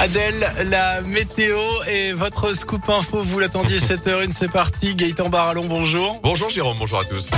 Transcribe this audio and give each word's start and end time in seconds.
Adèle, 0.00 0.46
la 0.64 1.02
météo 1.02 1.58
et 1.86 2.14
votre 2.14 2.54
scoop 2.54 2.88
info, 2.88 3.22
vous 3.22 3.38
l'attendiez 3.38 3.78
7h01, 3.80 4.32
c'est 4.32 4.50
parti. 4.50 4.94
Gaëtan 4.94 5.28
Barallon, 5.28 5.66
bonjour. 5.66 6.18
Bonjour 6.22 6.48
Jérôme, 6.48 6.78
bonjour 6.78 7.00
à 7.00 7.04
tous. 7.04 7.28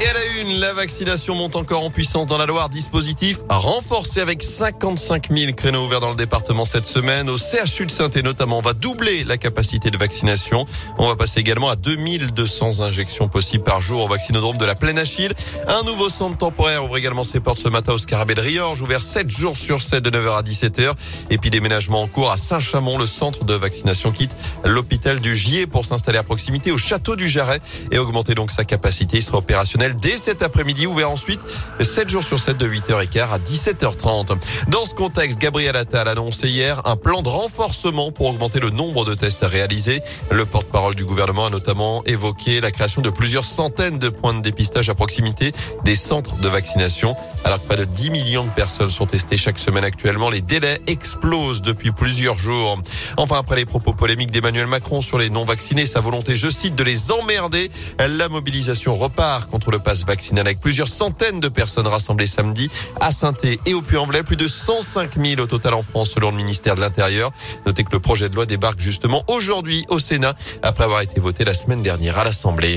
Et 0.00 0.06
à 0.06 0.12
la 0.12 0.24
une, 0.40 0.60
la 0.60 0.72
vaccination 0.72 1.34
monte 1.34 1.56
encore 1.56 1.82
en 1.82 1.90
puissance 1.90 2.28
dans 2.28 2.38
la 2.38 2.46
Loire. 2.46 2.68
Dispositif 2.68 3.38
renforcé 3.48 4.20
avec 4.20 4.44
55 4.44 5.28
000 5.32 5.52
créneaux 5.54 5.84
ouverts 5.86 5.98
dans 5.98 6.10
le 6.10 6.16
département 6.16 6.64
cette 6.64 6.86
semaine. 6.86 7.28
Au 7.28 7.36
CHU 7.36 7.84
de 7.84 7.90
saint 7.90 8.08
notamment, 8.22 8.58
on 8.58 8.62
va 8.62 8.74
doubler 8.74 9.24
la 9.24 9.38
capacité 9.38 9.90
de 9.90 9.96
vaccination. 9.96 10.66
On 10.98 11.08
va 11.08 11.16
passer 11.16 11.40
également 11.40 11.68
à 11.68 11.74
2200 11.74 12.80
injections 12.80 13.26
possibles 13.26 13.64
par 13.64 13.80
jour 13.80 14.04
au 14.04 14.06
vaccinodrome 14.06 14.56
de 14.56 14.64
la 14.64 14.76
Plaine 14.76 15.00
Achille. 15.00 15.32
Un 15.66 15.82
nouveau 15.82 16.08
centre 16.08 16.38
temporaire 16.38 16.84
ouvre 16.84 16.96
également 16.96 17.24
ses 17.24 17.40
portes 17.40 17.58
ce 17.58 17.68
matin 17.68 17.92
au 17.94 17.98
Scarabée 17.98 18.36
de 18.36 18.40
Riorge, 18.40 18.80
ouvert 18.80 19.02
7 19.02 19.28
jours 19.28 19.56
sur 19.56 19.82
7 19.82 20.04
de 20.04 20.10
9h 20.10 20.38
à 20.38 20.42
17h. 20.42 20.92
Et 21.30 21.38
puis 21.38 21.50
déménagement 21.50 22.02
en 22.02 22.06
cours 22.06 22.30
à 22.30 22.36
Saint-Chamond. 22.36 22.98
Le 22.98 23.06
centre 23.06 23.42
de 23.42 23.54
vaccination 23.54 24.12
quitte 24.12 24.36
l'hôpital 24.64 25.18
du 25.18 25.34
Gier 25.34 25.66
pour 25.66 25.84
s'installer 25.84 26.18
à 26.18 26.22
proximité 26.22 26.70
au 26.70 26.78
château 26.78 27.16
du 27.16 27.28
Jarret 27.28 27.58
et 27.90 27.98
augmenter 27.98 28.36
donc 28.36 28.52
sa 28.52 28.64
capacité. 28.64 29.16
Il 29.16 29.22
sera 29.24 29.38
opérationnel 29.38 29.87
dès 29.96 30.16
cet 30.16 30.42
après-midi, 30.42 30.86
ouvert 30.86 31.10
ensuite 31.10 31.40
7 31.80 32.08
jours 32.08 32.24
sur 32.24 32.38
7 32.38 32.56
de 32.56 32.68
8h15 32.68 33.30
à 33.30 33.38
17h30. 33.38 34.36
Dans 34.68 34.84
ce 34.84 34.94
contexte, 34.94 35.40
Gabriel 35.40 35.76
Attal 35.76 36.08
a 36.08 36.12
annoncé 36.12 36.48
hier 36.48 36.80
un 36.84 36.96
plan 36.96 37.22
de 37.22 37.28
renforcement 37.28 38.10
pour 38.10 38.26
augmenter 38.26 38.60
le 38.60 38.70
nombre 38.70 39.04
de 39.04 39.14
tests 39.14 39.42
réalisés. 39.42 40.00
Le 40.30 40.44
porte-parole 40.44 40.94
du 40.94 41.04
gouvernement 41.04 41.46
a 41.46 41.50
notamment 41.50 42.02
évoqué 42.04 42.60
la 42.60 42.70
création 42.70 43.02
de 43.02 43.10
plusieurs 43.10 43.44
centaines 43.44 43.98
de 43.98 44.08
points 44.08 44.34
de 44.34 44.42
dépistage 44.42 44.88
à 44.88 44.94
proximité 44.94 45.52
des 45.84 45.96
centres 45.96 46.36
de 46.36 46.48
vaccination. 46.48 47.14
Alors 47.44 47.62
que 47.62 47.66
près 47.66 47.76
de 47.76 47.84
10 47.84 48.10
millions 48.10 48.44
de 48.44 48.50
personnes 48.50 48.90
sont 48.90 49.06
testées 49.06 49.36
chaque 49.36 49.58
semaine 49.58 49.84
actuellement, 49.84 50.30
les 50.30 50.40
délais 50.40 50.80
explosent 50.86 51.62
depuis 51.62 51.92
plusieurs 51.92 52.38
jours. 52.38 52.78
Enfin, 53.16 53.38
après 53.38 53.56
les 53.56 53.64
propos 53.64 53.92
polémiques 53.92 54.30
d'Emmanuel 54.30 54.66
Macron 54.66 55.00
sur 55.00 55.18
les 55.18 55.30
non-vaccinés, 55.30 55.86
sa 55.86 56.00
volonté, 56.00 56.36
je 56.36 56.50
cite, 56.50 56.74
de 56.74 56.82
les 56.82 57.12
emmerder, 57.12 57.70
la 57.98 58.28
mobilisation 58.28 58.96
repart 58.96 59.48
contre 59.50 59.70
le 59.70 59.77
passe 59.78 60.04
vaccinal 60.04 60.46
avec 60.46 60.60
plusieurs 60.60 60.88
centaines 60.88 61.40
de 61.40 61.48
personnes 61.48 61.86
rassemblées 61.86 62.26
samedi 62.26 62.70
à 63.00 63.12
saint 63.12 63.32
et 63.66 63.74
au 63.74 63.82
Puy-en-Velay. 63.82 64.22
Plus 64.22 64.36
de 64.36 64.46
105 64.48 65.16
000 65.16 65.40
au 65.40 65.46
total 65.46 65.74
en 65.74 65.82
France 65.82 66.10
selon 66.10 66.30
le 66.30 66.36
ministère 66.36 66.74
de 66.74 66.80
l'Intérieur. 66.80 67.30
Notez 67.66 67.84
que 67.84 67.92
le 67.92 68.00
projet 68.00 68.28
de 68.28 68.34
loi 68.34 68.46
débarque 68.46 68.80
justement 68.80 69.22
aujourd'hui 69.28 69.84
au 69.88 69.98
Sénat 69.98 70.34
après 70.62 70.84
avoir 70.84 71.00
été 71.00 71.20
voté 71.20 71.44
la 71.44 71.54
semaine 71.54 71.82
dernière 71.82 72.18
à 72.18 72.24
l'Assemblée. 72.24 72.76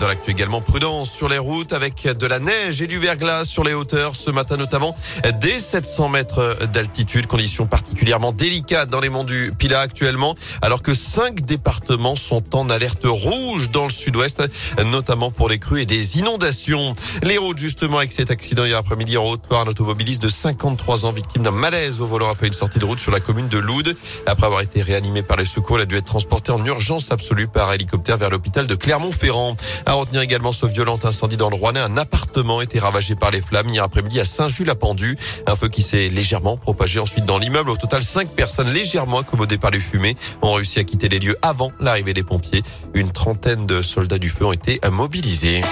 Dans 0.00 0.06
l'actu 0.06 0.30
également, 0.30 0.60
prudence 0.60 1.10
sur 1.10 1.28
les 1.28 1.38
routes 1.38 1.72
avec 1.72 2.06
de 2.06 2.26
la 2.26 2.38
neige 2.38 2.80
et 2.82 2.86
du 2.86 2.98
verglas 2.98 3.44
sur 3.44 3.64
les 3.64 3.74
hauteurs 3.74 4.14
ce 4.14 4.30
matin 4.30 4.56
notamment 4.56 4.94
dès 5.40 5.58
700 5.58 6.08
mètres 6.08 6.56
d'altitude. 6.72 7.26
Conditions 7.26 7.66
particulièrement 7.66 8.30
délicates 8.32 8.90
dans 8.90 9.00
les 9.00 9.08
monts 9.08 9.24
du 9.24 9.52
Pila 9.58 9.80
actuellement 9.80 10.36
alors 10.62 10.82
que 10.82 10.94
cinq 10.94 11.40
départements 11.40 12.14
sont 12.14 12.54
en 12.54 12.70
alerte 12.70 13.04
rouge 13.04 13.70
dans 13.70 13.84
le 13.84 13.90
sud-ouest 13.90 14.42
notamment 14.86 15.32
pour 15.32 15.48
les 15.48 15.58
crues 15.58 15.80
et 15.80 15.86
des 15.86 16.18
inondations. 16.18 16.94
Les 17.24 17.36
routes 17.36 17.58
justement 17.58 17.98
avec 17.98 18.12
cet 18.12 18.30
accident 18.30 18.64
hier 18.64 18.78
après-midi 18.78 19.18
en 19.18 19.24
Haute-Loire, 19.24 19.62
un 19.62 19.66
automobiliste 19.66 20.22
de 20.22 20.28
53 20.28 21.06
ans 21.06 21.12
victime 21.12 21.42
d'un 21.42 21.50
malaise 21.50 22.00
au 22.00 22.06
volant 22.06 22.30
a 22.30 22.36
fait 22.36 22.46
une 22.46 22.52
sortie 22.52 22.78
de 22.78 22.84
route 22.84 23.00
sur 23.00 23.10
la 23.10 23.18
commune 23.18 23.48
de 23.48 23.58
Loud. 23.58 23.96
Après 24.26 24.46
avoir 24.46 24.60
été 24.60 24.80
réanimé 24.80 25.22
par 25.22 25.36
les 25.36 25.44
secours, 25.44 25.78
il 25.78 25.82
a 25.82 25.86
dû 25.86 25.96
être 25.96 26.04
transporté 26.04 26.52
en 26.52 26.64
urgence 26.64 27.10
absolue 27.10 27.48
par 27.48 27.72
hélicoptère 27.72 28.16
vers 28.16 28.30
l'hôpital 28.30 28.68
de 28.68 28.76
Clermont-Ferrand. 28.76 29.56
À 29.88 29.94
retenir 29.94 30.20
également 30.20 30.52
ce 30.52 30.66
violent 30.66 30.98
incendie 31.02 31.38
dans 31.38 31.48
le 31.48 31.56
Rouennais. 31.56 31.80
Un 31.80 31.96
appartement 31.96 32.58
a 32.58 32.62
été 32.62 32.78
ravagé 32.78 33.14
par 33.14 33.30
les 33.30 33.40
flammes 33.40 33.70
hier 33.70 33.82
après-midi 33.82 34.20
à 34.20 34.26
Saint-Jules-la-Pendu. 34.26 35.16
Un 35.46 35.56
feu 35.56 35.68
qui 35.68 35.80
s'est 35.80 36.10
légèrement 36.10 36.58
propagé 36.58 37.00
ensuite 37.00 37.24
dans 37.24 37.38
l'immeuble. 37.38 37.70
Au 37.70 37.76
total, 37.78 38.02
cinq 38.02 38.28
personnes 38.28 38.70
légèrement 38.70 39.20
accommodées 39.20 39.56
par 39.56 39.70
les 39.70 39.80
fumées 39.80 40.14
ont 40.42 40.52
réussi 40.52 40.78
à 40.78 40.84
quitter 40.84 41.08
les 41.08 41.20
lieux 41.20 41.38
avant 41.40 41.72
l'arrivée 41.80 42.12
des 42.12 42.22
pompiers. 42.22 42.62
Une 42.92 43.10
trentaine 43.10 43.64
de 43.64 43.80
soldats 43.80 44.18
du 44.18 44.28
feu 44.28 44.44
ont 44.44 44.52
été 44.52 44.78
mobilisés. 44.92 45.62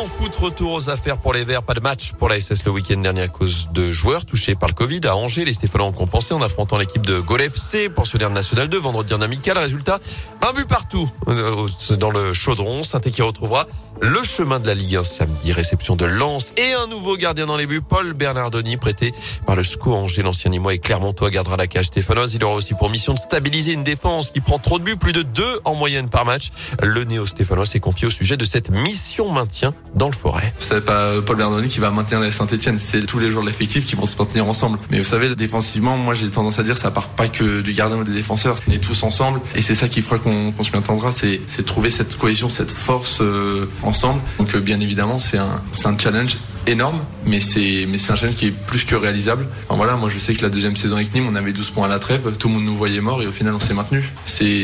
En 0.00 0.06
foot, 0.06 0.34
retour 0.36 0.72
aux 0.72 0.88
affaires 0.88 1.18
pour 1.18 1.34
les 1.34 1.44
Verts. 1.44 1.62
Pas 1.62 1.74
de 1.74 1.80
match 1.80 2.12
pour 2.12 2.30
la 2.30 2.40
SS 2.40 2.64
le 2.64 2.70
week-end 2.70 2.96
dernier 2.96 3.20
à 3.20 3.28
cause 3.28 3.68
de 3.74 3.92
joueurs 3.92 4.24
touchés 4.24 4.54
par 4.54 4.70
le 4.70 4.74
Covid. 4.74 5.00
À 5.04 5.14
Angers, 5.14 5.44
les 5.44 5.52
Stéphanois 5.52 5.88
ont 5.88 5.92
compensé 5.92 6.32
en 6.32 6.40
affrontant 6.40 6.78
l'équipe 6.78 7.04
de 7.04 7.20
Gol 7.20 7.42
FC, 7.42 7.90
pensionnaire 7.90 8.30
national 8.30 8.68
de 8.68 8.78
vendredi 8.78 9.12
en 9.12 9.20
amical. 9.20 9.58
Résultat, 9.58 9.98
un 10.40 10.54
but 10.54 10.66
partout 10.66 11.06
euh, 11.28 11.66
dans 11.98 12.10
le 12.10 12.32
chaudron. 12.32 12.82
saint 12.82 13.00
qui 13.00 13.20
retrouvera 13.20 13.66
le 14.00 14.22
chemin 14.22 14.60
de 14.60 14.66
la 14.66 14.74
Ligue 14.74 14.96
1 14.96 15.04
samedi. 15.04 15.52
Réception 15.52 15.94
de 15.96 16.06
Lens 16.06 16.54
et 16.56 16.72
un 16.72 16.86
nouveau 16.86 17.18
gardien 17.18 17.44
dans 17.44 17.58
les 17.58 17.66
buts, 17.66 17.82
Paul 17.86 18.14
Bernardoni, 18.14 18.78
prêté 18.78 19.12
par 19.46 19.56
le 19.56 19.62
SCO 19.62 19.92
Angers. 19.92 20.22
L'ancien 20.22 20.50
Nîmois 20.50 20.74
et 20.74 20.78
Clermontois 20.78 21.28
gardera 21.28 21.58
la 21.58 21.66
cage 21.66 21.86
stéphanoise. 21.86 22.34
Il 22.34 22.42
aura 22.42 22.54
aussi 22.54 22.72
pour 22.72 22.88
mission 22.88 23.12
de 23.12 23.18
stabiliser 23.18 23.74
une 23.74 23.84
défense 23.84 24.30
qui 24.30 24.40
prend 24.40 24.58
trop 24.58 24.78
de 24.78 24.84
buts, 24.84 24.96
plus 24.96 25.12
de 25.12 25.22
deux 25.22 25.60
en 25.64 25.74
moyenne 25.74 26.08
par 26.08 26.24
match. 26.24 26.50
Le 26.82 27.04
néo-stéphanois 27.04 27.66
s'est 27.66 27.80
confié 27.80 28.06
au 28.06 28.10
sujet 28.10 28.38
de 28.38 28.46
cette 28.46 28.70
mission 28.70 29.30
maintien 29.30 29.74
dans 29.94 30.08
le 30.08 30.14
forêt. 30.14 30.52
C'est 30.58 30.84
pas 30.84 31.20
Paul 31.24 31.36
Bernardoni 31.36 31.68
qui 31.68 31.80
va 31.80 31.90
maintenir 31.90 32.20
la 32.20 32.30
Saint-Etienne, 32.30 32.78
c'est 32.78 33.04
tous 33.06 33.18
les 33.18 33.30
joueurs 33.30 33.42
de 33.42 33.48
l'effectif 33.48 33.84
qui 33.84 33.96
vont 33.96 34.06
se 34.06 34.16
maintenir 34.16 34.46
ensemble. 34.46 34.78
Mais 34.90 34.98
vous 34.98 35.04
savez, 35.04 35.34
défensivement, 35.34 35.96
moi 35.96 36.14
j'ai 36.14 36.28
tendance 36.30 36.58
à 36.58 36.62
dire 36.62 36.76
ça 36.76 36.90
part 36.90 37.08
pas 37.08 37.28
que 37.28 37.60
du 37.60 37.72
gardien 37.72 37.98
ou 37.98 38.04
des 38.04 38.12
défenseurs, 38.12 38.56
on 38.68 38.72
est 38.72 38.78
tous 38.78 39.02
ensemble 39.02 39.40
et 39.54 39.62
c'est 39.62 39.74
ça 39.74 39.88
qui 39.88 40.02
fera 40.02 40.18
qu'on 40.18 40.52
se 40.62 40.70
maintiendra, 40.72 41.10
c'est 41.10 41.40
trouver 41.64 41.90
cette 41.90 42.16
cohésion, 42.16 42.48
cette 42.48 42.70
force 42.70 43.18
euh, 43.20 43.66
ensemble. 43.82 44.20
Donc 44.38 44.54
euh, 44.54 44.60
bien 44.60 44.80
évidemment, 44.80 45.18
c'est 45.18 45.38
un, 45.38 45.60
un 45.84 45.98
challenge 45.98 46.36
énorme, 46.66 47.00
mais 47.26 47.40
c'est 47.40 47.86
mais 47.88 47.98
c'est 47.98 48.12
un 48.12 48.16
challenge 48.16 48.36
qui 48.36 48.46
est 48.46 48.50
plus 48.50 48.84
que 48.84 48.94
réalisable. 48.94 49.46
voilà, 49.68 49.96
moi 49.96 50.08
je 50.08 50.18
sais 50.18 50.34
que 50.34 50.42
la 50.42 50.50
deuxième 50.50 50.76
saison 50.76 50.96
avec 50.96 51.14
Nîmes, 51.14 51.28
on 51.28 51.34
avait 51.34 51.52
12 51.52 51.70
points 51.70 51.86
à 51.86 51.88
la 51.88 51.98
trêve, 51.98 52.32
tout 52.38 52.48
le 52.48 52.54
monde 52.54 52.64
nous 52.64 52.76
voyait 52.76 53.00
mort 53.00 53.22
et 53.22 53.26
au 53.26 53.32
final 53.32 53.54
on 53.54 53.60
s'est 53.60 53.74
maintenu. 53.74 54.04
C'est 54.26 54.44